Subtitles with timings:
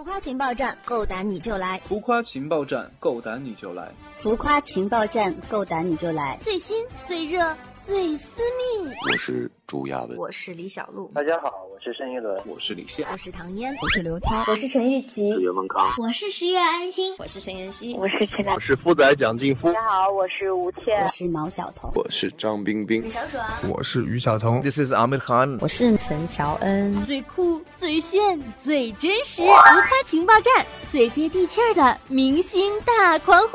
[0.00, 1.78] 浮夸情报站，够胆你就来！
[1.84, 3.92] 浮夸情报站，够胆你就来！
[4.16, 6.38] 浮夸情报站，够胆你就来！
[6.40, 8.94] 最新、最热、最私密。
[9.10, 11.10] 我是朱亚文，我是李小璐。
[11.14, 19.72] 大家好，我是盛一伦，我是李现，我是唐嫣，我是刘涛，我是陈钰琪，我是岳文康，我是十月安心，我是陈妍希，我是陈我是富仔蒋劲夫。
[19.72, 27.02] 大家好，我是吴倩，我是毛晓彤，我是张冰冰，李小爽，我是于晓彤，This is Amir Khan，我是陈乔恩。
[27.06, 33.52] 最酷、最炫、最真实，无夸情报站，最接地气儿的明星大狂欢。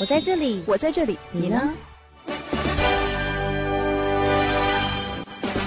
[0.00, 1.72] 我在这里，我在这里，你呢？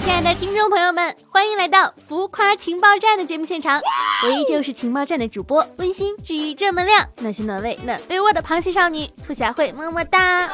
[0.02, 3.80] 亲爱的听众朋友们，欢迎来到浮夸情报站的节目现场，
[4.24, 10.48] 我依旧是情报站的主播，温馨治愈正能量，暖心暖胃暖被窝的螃蟹少女兔小慧，么么哒！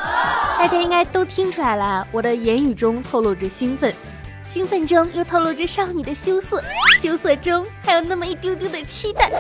[0.59, 3.91] 大家应该都听出来了，我的言语中透露着兴奋，
[4.45, 6.63] 兴奋中又透露着少女的羞涩，
[7.01, 9.33] 羞涩中还有那么一丢丢的期待，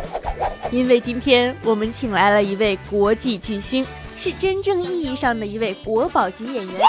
[0.70, 3.87] 因为今天我们请来了一位国际巨星，
[4.17, 6.81] 是真正意义上的一位国宝级演员。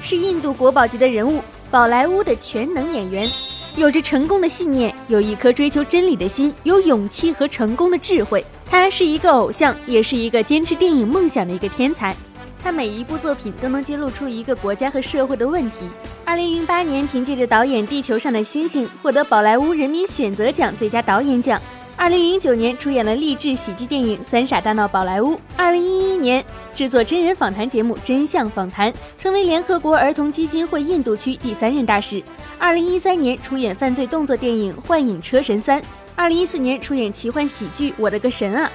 [0.00, 3.28] 是印度国宝级的人物，宝莱坞的全能演员，
[3.76, 8.44] 有着成功的信念，有一颗追求真理的心，有勇气和成功的智慧。
[8.70, 12.14] 他是一个偶像，也是一个坚持电影梦想的一个天才。
[12.62, 15.88] 他每一部作品都能揭露出一个国家和社会的问题。
[16.24, 21.60] 二零零八年，凭借着导演《地球上的星星》获得宝莱坞人民选择奖最佳导演奖。
[21.98, 25.34] 二零零九年出演了励志喜剧电影《三傻大闹宝莱坞》。
[25.56, 32.22] 二零一一年制作真人访谈节目《真相访谈》，成为联合国儿童基金会印度区第三任大使。
[32.56, 35.80] 二零一三年出演犯罪动作电影《幻影车神三》。
[36.14, 38.70] 二零一四年出演奇幻喜剧《我的个神啊》。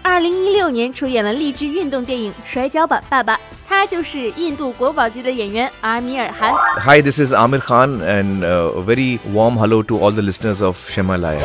[0.00, 3.34] 二零一六年出演了励志运动电影《摔跤吧，爸爸》。
[3.68, 6.54] 他就是印度国宝级的演员阿米尔汗。
[6.78, 11.40] Hi, this is Amir Khan, and a very warm hello to all the listeners of Shemalaya.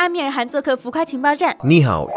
[0.00, 1.54] 阿米尔汗做客浮夸情报站。
[1.62, 2.08] 你好。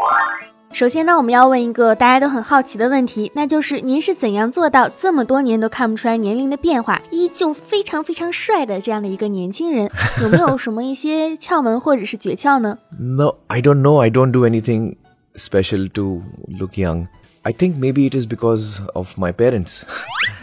[0.72, 9.90] 首先呢，我们要问一个大家都很好奇的问题，那就是您是怎样做到这么多年都看不出来年龄的变化，依旧非常非常帅的这样的一个年轻人？
[10.22, 14.02] 有没有什么一些窍门或者是诀窍呢 No, I don't know.
[14.02, 14.96] I don't do anything
[15.34, 16.22] special to
[16.58, 17.08] look young.
[17.42, 19.82] I think maybe it is because of my parents.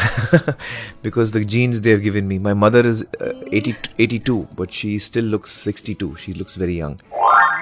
[1.02, 2.38] because the genes they have given me.
[2.38, 6.16] My mother is uh, 80, 82, but she still looks 62.
[6.16, 6.98] She looks very young.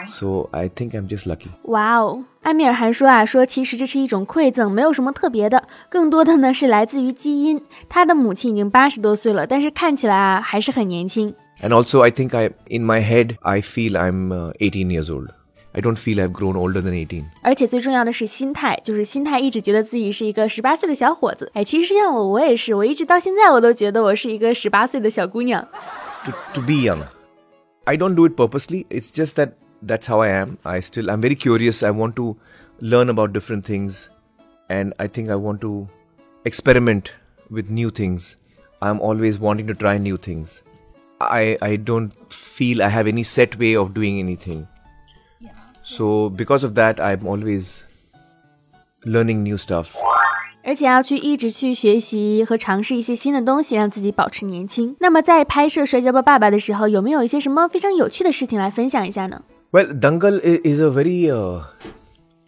[0.07, 1.51] So I think I'm just lucky.
[1.65, 2.25] Wow.
[2.43, 7.61] 阿米尔还说啊，说其实这是一种馈赠，没有什么特别的，更多的呢是来自于基因。
[7.89, 11.35] 他的母亲已经八十多岁了，但是看起来啊还是很年轻。
[11.61, 15.29] And also, I think I in my head I feel I'm uh, 18 years old.
[15.76, 17.26] I don't feel I've grown older than 18.
[17.42, 21.52] 而且最重要的是心态，就是心态一直觉得自己是一个十八岁的小伙子。
[21.56, 25.68] 哎，其实像我，我也是，我一直到现在我都觉得我是一个十八岁的小姑娘。
[26.26, 27.02] To, to be young.
[27.86, 28.86] I don't do it purposely.
[28.90, 29.54] It's just that
[29.86, 30.58] that's how I am.
[30.62, 31.84] I still, I'm very curious.
[31.84, 32.38] I want to
[32.80, 34.10] learn about different things.
[34.70, 35.90] And I think I want to
[36.46, 37.14] experiment
[37.50, 38.38] with new things.
[38.80, 40.62] I'm always wanting to try new things.
[41.20, 44.68] I, I don't feel I have any set way of doing anything.
[45.88, 47.82] So because of that, I'm always
[49.04, 49.90] learning new stuff.
[50.66, 54.96] 而且要去一直去学习和尝试一些新的东西，让自己保持年轻。
[55.02, 59.44] 那么在拍摄《摔跤吧，爸爸》的时候，有没有一些什么非常有趣的事情来分享一下呢？
[59.72, 61.64] Well, Dangal i- is a very uh,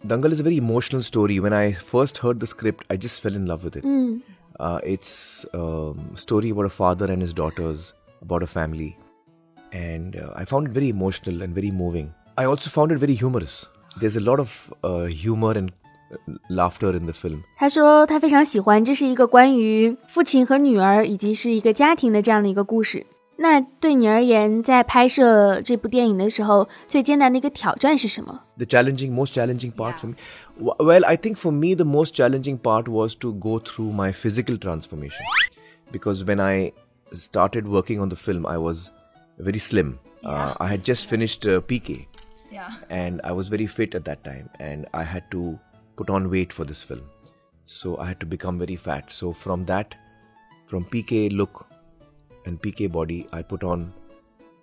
[0.06, 1.40] Dangal is a very emotional story.
[1.40, 3.84] When I first heard the script, I just fell in love with it.
[3.84, 4.22] Mm.
[4.58, 7.92] Uh, it's a story about a father and his daughters,
[8.22, 8.96] about a family,
[9.72, 12.14] and uh, I found it very emotional and very moving.
[12.40, 13.66] I also found it very humorous.
[13.98, 15.70] There's a lot of uh, humor and
[16.12, 17.42] uh, laughter in the film.
[17.56, 23.06] 他说他非常喜欢，这是一个关于父亲和女儿以及是一个家庭的这样的一个故事。
[23.38, 28.40] 那对你而言，在拍摄这部电影的时候，最艰难的一个挑战是什么？
[28.56, 30.14] the challenging most challenging part for me
[30.58, 34.10] W- well i think for me the most challenging part was to go through my
[34.10, 35.20] physical transformation
[35.92, 36.72] because when i
[37.12, 38.90] started working on the film i was
[39.38, 42.06] very slim uh, i had just finished uh, pk
[42.51, 42.71] Yeah.
[42.89, 45.57] and i was very fit at that time and i had to
[45.95, 47.03] put on weight for this film.
[47.65, 49.11] So i had to become very fat.
[49.11, 49.95] So from that
[50.67, 51.67] from pk look
[52.45, 53.93] and pk body i put on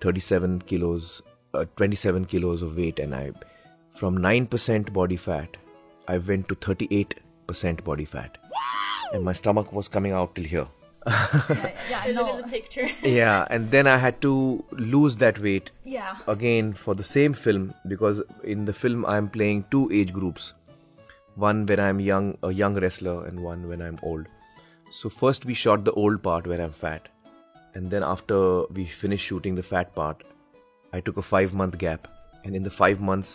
[0.00, 1.22] 37 kilos
[1.54, 3.30] uh, 27 kilos of weight and i
[4.00, 5.56] from 9% body fat
[6.08, 8.36] i went to 38% body fat.
[9.12, 10.68] And my stomach was coming out till here
[11.90, 12.42] Yeah, I know.
[12.52, 12.86] picture.
[13.02, 14.32] yeah and then i had to
[14.94, 16.16] lose that weight Yeah.
[16.36, 18.20] again for the same film because
[18.54, 20.52] in the film i'm playing two age groups
[21.46, 24.34] one when i'm young a young wrestler and one when i'm old
[24.96, 27.08] So first we shot the old part where I'm fat,
[27.78, 28.36] and then after
[28.76, 30.22] we finished shooting the fat part,
[30.98, 32.08] I took a five month gap,
[32.44, 33.32] and in the five months,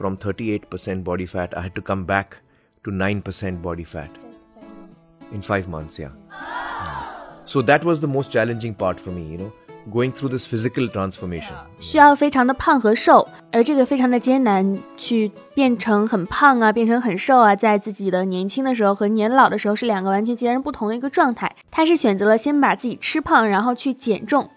[0.00, 2.36] from 38% body fat, I had to come back
[2.84, 4.22] to 9% body fat.
[5.38, 6.14] In five months, yeah.
[6.44, 6.53] Ah!
[7.46, 9.52] So that was the most challenging part for me, you know,
[9.92, 11.54] going through this physical transformation.
[11.78, 21.54] 需要非常的胖和瘦，而这个非常的艰难，去变成很胖啊，变成很瘦啊，在自己的年轻的时候和年老的时候是两个完全截然不同的一个状态。
[21.70, 24.48] 他是选择了先把自己吃胖，然后去减重。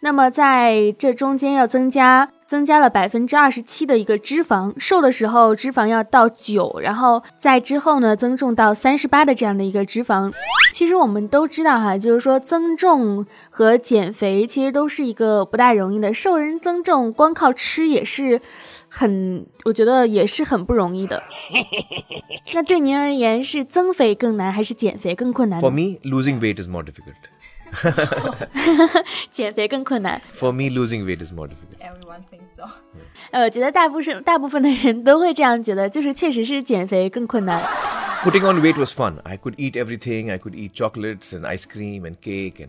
[0.00, 10.32] 那么在这中间要增加增加了百分之二十七的一个脂肪，瘦的时候脂肪要到九，然后在之后呢增重到三十八的这样的一个脂肪。
[10.72, 18.40] 其实我们都知道哈，就是说增重和减肥其实都是一个不大容易的，瘦人增重光靠吃也是
[18.88, 21.20] 很，我觉得也是很不容易的。
[22.54, 27.16] 那对您而言是增肥更难还是减肥更困难 For？me, losing weight is more difficult.
[29.30, 30.20] 减肥更困难。
[30.32, 31.80] For me, losing weight is more difficult.
[31.80, 32.68] Everyone thinks so.
[33.30, 37.62] 呃，我觉得大部分大部分的人都会这样觉得，就是确实是减肥更困难。
[38.22, 39.18] Putting on weight was fun.
[39.24, 40.30] I could eat everything.
[40.32, 42.68] I could eat chocolates and ice cream and cake and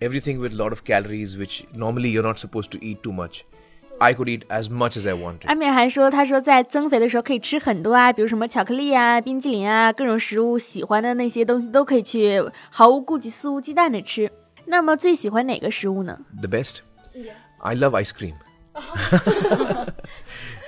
[0.00, 3.42] everything with a lot of calories, which normally you're not supposed to eat too much.
[4.00, 5.46] I could eat as much as I wanted.
[5.46, 14.30] 阿米尔还说，他说在增肥的时候可以吃很多啊，比如什么巧克力啊、冰激凌啊，各种食物喜欢的那些东西都可以去毫无顾忌、肆无忌惮的吃。
[14.65, 16.19] 那么最喜欢哪个食物呢？
[16.41, 16.79] The best?
[17.59, 18.33] I love ice cream.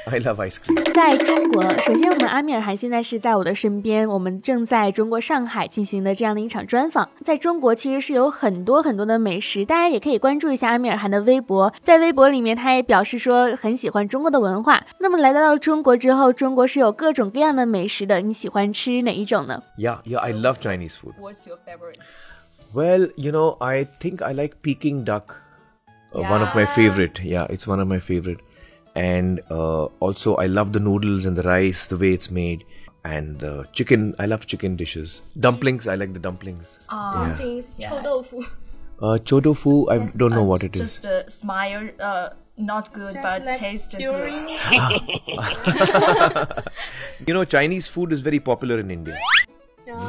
[0.07, 0.93] I love ice cream.
[0.93, 7.07] 在中国，首先我们阿米尔汗现在是在我的身边，我们正在中国上海进行的这样的一场专访。
[7.23, 14.83] 在中国其实是有很多很多的美食，大家也可以关注一下阿米尔汗的微博，在微博里面他也表示说很喜欢中国的文化。
[14.97, 19.61] 那么来到中国之后，中国是有各种各样的美食的，你喜欢吃哪一种呢？
[19.77, 21.13] Yeah, yeah, I love Chinese food.
[21.21, 21.99] What's your favorite?
[22.76, 25.40] Well, you know, I think I like Peking duck.
[26.14, 27.22] Uh, One of my favorite.
[27.22, 28.40] Yeah, it's one of my favorite.
[28.94, 32.64] And uh, also, I love the noodles and the rice, the way it's made.
[33.04, 35.22] And the chicken, I love chicken dishes.
[35.40, 36.78] Dumplings, I like the dumplings.
[36.90, 37.38] yeah.
[37.78, 37.92] Yeah.
[39.00, 40.82] Uh, chodofu, I don't know what it is.
[40.82, 44.28] Just a smile, uh, not good, but taste good.
[47.26, 49.18] You know, Chinese food is very popular in India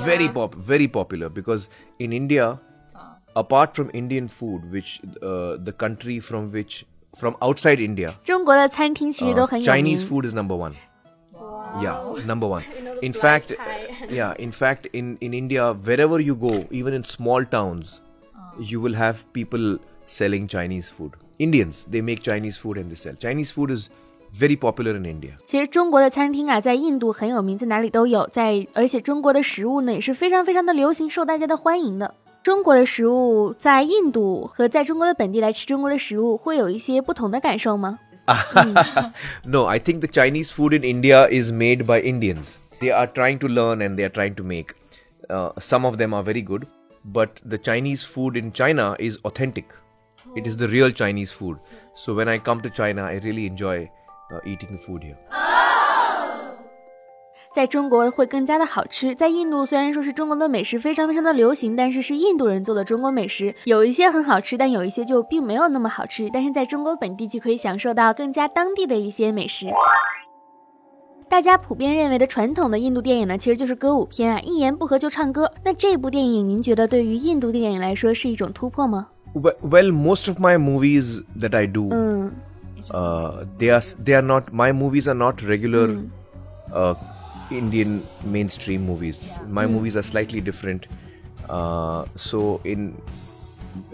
[0.05, 1.69] Very pop, very popular because
[1.99, 2.61] in India,
[3.37, 6.85] apart from Indian food, which uh, the country from which
[7.17, 10.75] from outside India, 中国的餐厅其实 uh, 都很有名 Chinese food is number one.
[11.81, 12.63] Yeah, number one.
[13.01, 13.53] in fact,
[14.11, 18.01] yeah, in fact, in in India, wherever you go, even in small towns,
[18.59, 21.13] you will have people selling Chinese food.
[21.39, 23.15] Indians, they make Chinese food and they sell.
[23.15, 23.89] Chinese food is
[24.33, 25.33] very popular in India.
[25.47, 28.27] 其实中国的餐厅啊，在印度很有名，在哪里都有。
[28.29, 32.15] 在而且中国的食物呢，也是非常非常的流行，受大家的欢迎的。
[32.43, 38.01] 中国的食物在印度和在中国的本地来吃中国的食物，会有一些不同的感受吗？
[39.45, 42.57] No, I think the Chinese food in India is made by Indians.
[42.81, 44.75] They are trying to learn and they are trying to make.
[45.29, 46.67] Uh, some of them are very good,
[47.05, 49.67] but the Chinese food in China is authentic.
[50.35, 51.59] It is the real Chinese food.
[51.95, 53.89] So when I come to China, I really enjoy
[54.32, 55.16] uh, eating the food here.
[57.54, 59.16] 在中国会更加的好吃。
[59.16, 66.30] 在印度虽然说是中国的美食非常非常的流行，但是是印度人做的中国美食，有一些很好吃，但有一些就并没有那么好吃。
[66.32, 69.68] 但是在中国本地就可以享受到更加当地的一些美食。
[71.30, 75.52] 大家普遍认为的传统的印度电影呢，其实就是歌舞片啊，一言不合就唱歌。
[75.64, 82.32] 那这部电影，您觉得对于印度电影来说是一种突破吗？Well, well most of my movies that I do, 嗯，
[82.92, 86.04] uh, they are they are not my movies are not regular
[86.72, 86.96] uh,
[87.52, 89.40] Indian mainstream movies.
[89.48, 90.88] My movies are slightly different.
[91.50, 93.02] Uh, so in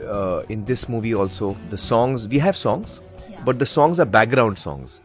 [0.07, 2.99] uh, in this movie also the songs we have songs,
[3.45, 5.01] but the songs are background songs.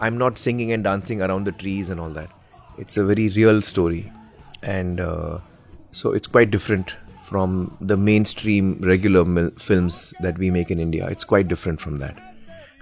[0.00, 2.30] I'm not singing and dancing around the trees and all that.
[2.78, 4.10] It's a very real story,
[4.62, 5.38] and uh,
[5.90, 11.06] so it's quite different from the mainstream regular mil- films that we make in India.
[11.08, 12.29] It's quite different from that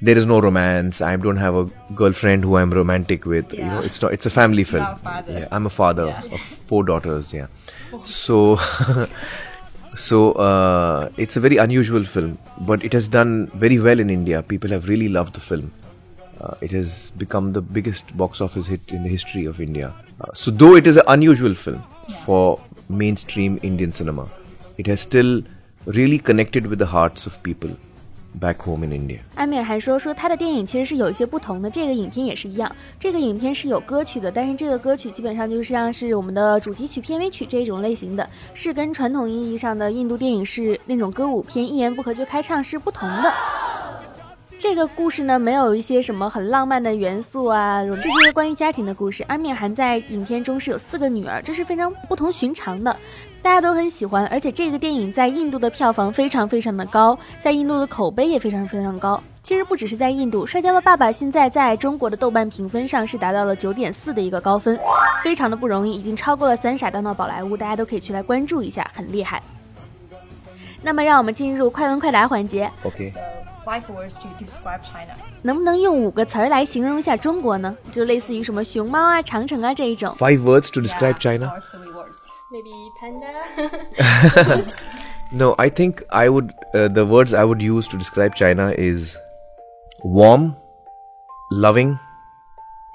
[0.00, 1.00] there is no romance.
[1.00, 1.64] I don't have a
[1.94, 3.52] girlfriend who I'm romantic with.
[3.52, 4.12] You know, it's not.
[4.12, 4.84] It's a family film.
[4.84, 5.32] a father.
[5.32, 7.32] Yeah, I'm a father of four daughters.
[7.32, 7.46] Yeah,
[8.04, 8.56] so
[9.94, 14.42] so uh, it's a very unusual film, but it has done very well in India.
[14.42, 15.72] People have really loved the film.
[16.40, 19.92] Uh, it has become the biggest box office hit in the history of India.
[20.20, 21.82] Uh, so though it is an unusual film
[22.24, 24.28] for mainstream Indian cinema,
[24.76, 25.42] it has still
[25.86, 27.76] really connected with the hearts of people
[28.38, 29.18] back home in India.
[29.34, 32.74] 安米尔还说说他的电影其实是有一些不同的，这个影片也是一样。
[32.98, 43.32] 这个影片是有歌曲的，但是这个歌曲基本上就是像是我们的主题曲、片尾曲这一种类型的，是跟传统意义上的印度电影是那种歌舞片一言不合就开唱是不同的。
[44.60, 49.24] 这个故事呢，没有一些什么很浪漫的元素啊，这是一个关于家庭的故事。
[49.28, 52.96] 阿米尔汗在影片中是有四个女儿，这是非常不同寻常的，
[53.42, 54.26] 大家都很喜欢。
[54.26, 59.22] 而且这个电影在印度的票房非常非常的高，在印度的口碑也非常非常高。
[59.42, 64.78] 其实不只是在印度，《摔跤吧，爸爸》现在在中国的豆瓣评分上是达到了九点四的一个高分，
[65.22, 69.42] 非常的不容易，已经超过了《三傻大闹宝莱坞》，大家都可以去来关注一下，很厉害。
[70.82, 72.70] 那么，让我们进入快问快答环节。
[72.84, 73.10] Okay.
[73.10, 73.20] So
[73.64, 75.14] five words to describe China.
[75.42, 77.74] 能不能用五个词儿来形容一下中国呢？
[77.90, 80.14] 就类似于什么熊猫啊、长城啊这一种。
[80.18, 81.52] Five words to describe China?
[82.47, 82.91] Or three words.
[82.91, 83.31] Maybe panda.
[85.31, 86.53] No, I think I would.
[86.73, 89.17] Uh, the words I would use to describe China is
[90.03, 90.55] warm,
[91.51, 91.97] loving,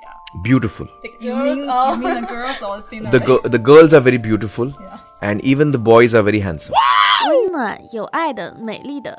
[0.03, 0.15] Yeah.
[0.45, 0.87] beautiful.
[1.21, 3.11] You mean, you mean the girls or scenery?
[3.11, 4.99] The gi- the girls are very beautiful, Yeah.
[5.21, 6.75] and even the boys are very handsome.
[7.29, 9.19] 温暖、有爱的、美丽的。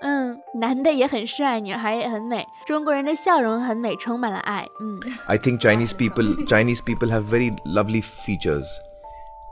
[0.00, 2.46] 嗯，男的也很帅，女孩也很美。
[2.64, 4.66] 中国人的笑容很美，充满了爱。
[4.80, 8.66] 嗯， I think Chinese people Chinese people have very lovely features,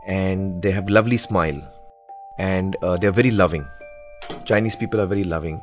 [0.06, 1.62] and they have lovely smile,
[2.38, 3.66] and uh, they're very loving.
[4.46, 5.62] Chinese people are very loving.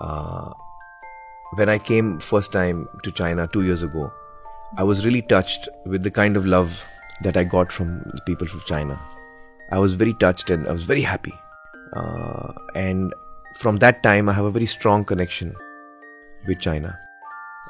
[0.00, 0.52] Uh,
[1.54, 4.12] when I came first time to China two years ago,
[4.76, 6.84] I was really touched with the kind of love
[7.22, 9.00] that I got from people from China.
[9.72, 11.34] I was very touched and I was very happy.
[11.92, 13.12] Uh, and
[13.56, 15.54] from that time, I have a very strong connection
[16.46, 16.98] with China.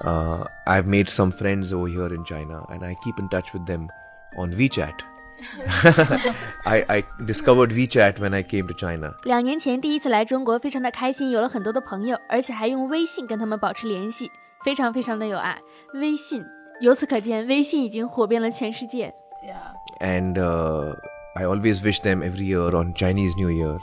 [0.04, 3.66] Uh, I've made some friends over here in China, and I keep in touch with
[3.66, 3.88] them
[4.36, 5.00] on WeChat.
[6.63, 9.13] I, I discovered WeChat when I came to China.
[9.23, 14.31] 两年前第一次来中国，非常的开心，有了很多的朋友，而且还用微信跟他们保持联系，
[14.63, 15.57] 非常非常的有爱。
[15.95, 16.43] 微信，
[16.81, 19.13] 由此可见，微信已经火遍了全世界。
[19.45, 19.75] Yeah.
[19.99, 20.93] and uh,
[21.35, 23.79] I always wish them every year on Chinese New Year.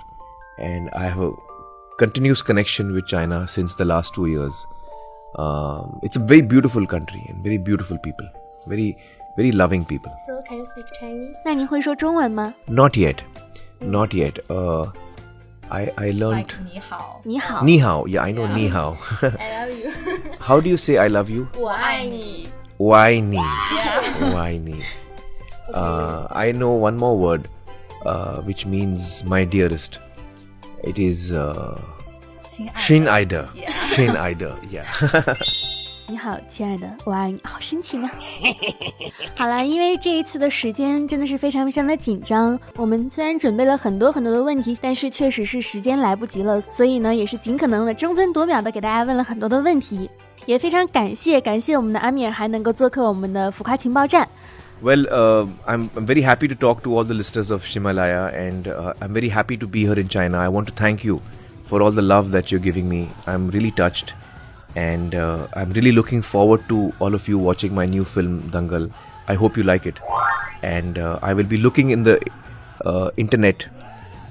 [0.58, 1.32] And I have a
[1.98, 4.66] continuous connection with China since the last two years.
[5.38, 8.28] Um, it's a very beautiful country and very beautiful people,
[8.66, 8.96] very
[9.36, 10.12] very loving people.
[10.26, 11.36] So can you speak Chinese?
[11.44, 12.54] 那您会说中文吗？
[12.66, 13.18] Not yet,
[13.80, 14.34] not yet.
[14.48, 14.90] Uh,
[15.68, 17.20] I I learned Like 你好。
[17.24, 18.06] 你好， ni hao.
[18.06, 18.96] Yeah, I know ni hao.
[19.22, 19.90] I love you.
[20.38, 21.46] How do you say I love you?
[21.58, 22.48] 我爱你。
[22.76, 23.38] Why ni?
[24.34, 24.82] Why ni?
[25.72, 27.48] Uh, I know one more word,
[28.04, 29.98] uh, which means my dearest.
[30.82, 31.78] It is uh,
[32.48, 32.68] 亲
[33.08, 33.48] 爱的。
[33.88, 34.16] Shin Ida.
[34.16, 34.56] Shin Ida.
[34.70, 35.75] Yeah.
[36.09, 38.09] 你好，亲爱的，我爱你，好深情啊！
[39.35, 50.09] 好了，因为这一次的时间真的是非常非常的紧张，我们虽然准备了很多很多的问题，但是确实是时间来不及了，所以呢，也是尽可能的争分夺秒的给大家问了很多的问题，
[50.45, 54.25] 也非常感谢感谢我们的阿米尔还能够做客我们的浮夸情报站。
[54.81, 58.93] Well, uh, I'm, I'm very happy to talk to all the listeners of Shimalaya, and uh,
[59.01, 60.37] I'm very happy to be here in China.
[60.37, 61.19] I want to thank you
[61.63, 63.09] for all the love that you're giving me.
[63.25, 64.13] I'm really touched,
[64.77, 68.91] and uh, I'm really looking forward to all of you watching my new film Dangal.
[69.27, 69.99] I hope you like it,
[70.61, 72.19] and uh, I will be looking in the
[72.85, 73.65] uh, internet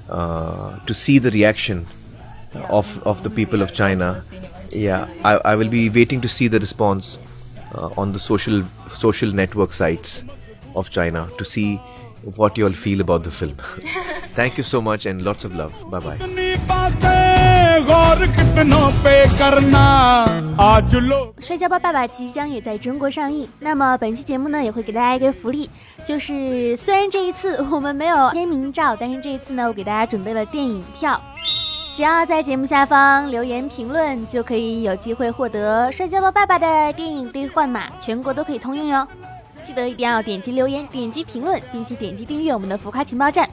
[0.09, 1.85] uh, to see the reaction
[2.69, 4.23] of of the people of China.
[4.71, 7.17] Yeah, I, I will be waiting to see the response
[7.75, 8.63] uh, on the social
[9.03, 10.23] social network sites
[10.75, 11.75] of China to see
[12.41, 13.55] what you all feel about the film.
[14.39, 15.73] Thank you so much and lots of love.
[15.91, 17.06] Bye bye.
[21.39, 23.47] 摔跤吧爸爸即将也在中国上映。
[23.59, 25.69] 那么本期节目呢，也会给大家一个福利，
[26.03, 31.21] 就是虽然这一次我们没有签名照，但是这一次呢，我给大家准备了电影票。
[31.95, 39.07] 只要在节目下方留言评论，就可以有机会获得《摔跤吧爸爸》的电影兑换码，全国都可以通用哟。
[39.63, 43.47] 记得一定要点击留言、点击评论，并且点击订阅我们的浮夸情报站。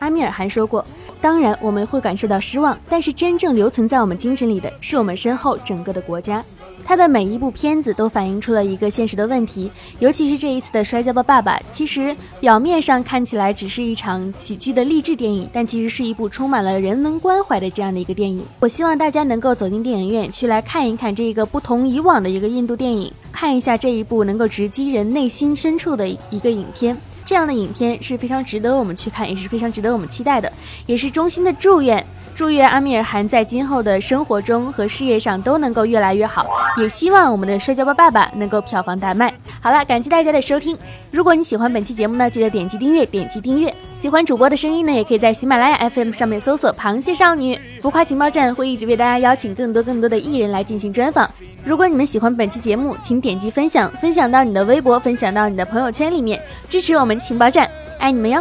[0.00, 0.84] 阿米尔还说过，
[1.20, 6.44] 当然我们会感受到失望，但是真正留存在我们精神里的是我们身后整个的国家。
[6.84, 18.42] 他的每一部片子都反映出了一个现实的问题，尤其是这一次的《摔跤吧，爸爸》，其实表面上看起来只是一场喜剧的励志电影，但其实是一部充满了人文关怀的这样的一个电影。
[18.60, 26.96] 我希望大家能够走进电影院去来看一看这个不同以往的一个印度电影，看一下这一部能够直击人内心深处的一个影片。
[27.28, 30.50] 这样的影片是非常值得我们去看，也是非常值得我们期待的，
[30.86, 32.02] 也是衷心的祝愿。
[32.38, 39.34] 祝愿阿米尔汗在今后的生活中和事业上都能够越来越好，也希望我们的《摔跤吧爸爸》能够票房大卖。
[39.60, 40.78] 好了，感谢大家的收听。
[41.10, 43.74] 如果你喜欢本期节目呢，记得点击订阅，点击订阅。
[43.96, 47.58] 喜欢主播的声音呢，也可以在喜马拉雅 FM 上面搜索“螃蟹少女”。
[47.82, 51.28] 浮夸情报站会一直为大家邀请更多更多的艺人来进行专访。
[51.64, 57.68] 如果你们喜欢本期节目，请点击分享，分享到你的微博，分享到你的朋友圈里面，支持我们情报站，
[57.98, 58.40] 爱你们哟！